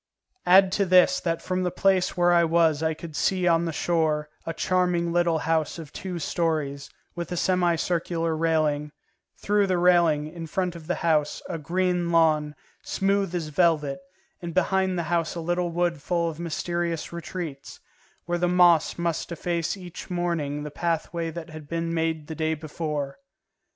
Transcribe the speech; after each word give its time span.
Add 0.47 0.71
to 0.71 0.85
this 0.87 1.19
that 1.19 1.43
from 1.43 1.61
the 1.61 1.69
place 1.69 2.17
where 2.17 2.33
I 2.33 2.43
was 2.43 2.81
I 2.81 2.95
could 2.95 3.15
see 3.15 3.45
on 3.47 3.65
the 3.65 3.71
shore 3.71 4.29
a 4.47 4.51
charming 4.51 5.13
little 5.13 5.37
house 5.37 5.77
of 5.77 5.93
two 5.93 6.17
stories, 6.17 6.89
with 7.13 7.31
a 7.31 7.37
semicircular 7.37 8.35
railing; 8.35 8.93
through 9.37 9.67
the 9.67 9.77
railing, 9.77 10.25
in 10.25 10.47
front 10.47 10.75
of 10.75 10.87
the 10.87 10.95
house, 11.05 11.43
a 11.47 11.59
green 11.59 12.09
lawn, 12.11 12.55
smooth 12.81 13.35
as 13.35 13.49
velvet, 13.49 13.99
and 14.41 14.55
behind 14.55 14.97
the 14.97 15.03
house 15.03 15.35
a 15.35 15.39
little 15.39 15.69
wood 15.69 16.01
full 16.01 16.27
of 16.31 16.39
mysterious 16.39 17.13
retreats, 17.13 17.79
where 18.25 18.39
the 18.39 18.47
moss 18.47 18.97
must 18.97 19.31
efface 19.31 19.77
each 19.77 20.09
morning 20.09 20.63
the 20.63 20.71
pathway 20.71 21.29
that 21.29 21.51
had 21.51 21.69
been 21.69 21.93
made 21.93 22.25
the 22.25 22.33
day 22.33 22.55
before. 22.55 23.19